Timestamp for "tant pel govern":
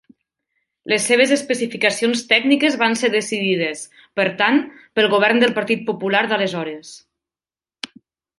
4.41-5.43